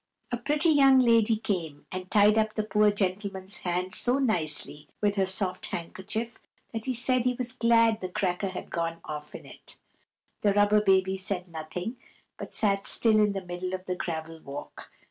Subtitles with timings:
[0.31, 5.15] A pretty young lady came, and tied up the poor gentleman's hand so nicely with
[5.15, 6.39] her soft handkerchief
[6.73, 9.77] that he said he was glad the cracker had gone off in it.
[10.41, 11.97] The Rubber Baby said nothing,
[12.39, 14.89] but sat still in the middle of the gravel walk.